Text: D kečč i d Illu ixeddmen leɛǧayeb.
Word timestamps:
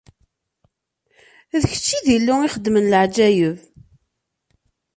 D 1.61 1.63
kečč 1.71 1.87
i 1.97 1.99
d 2.05 2.07
Illu 2.15 2.35
ixeddmen 2.47 2.89
leɛǧayeb. 2.91 3.57